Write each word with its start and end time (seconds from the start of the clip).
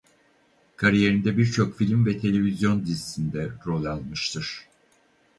Kariyerinde 0.77 1.37
birçok 1.37 1.77
film 1.77 2.05
ve 2.05 2.17
televizyon 2.17 2.85
dizisinde 2.85 3.49
rol 3.65 3.85
almıştır. 3.85 4.65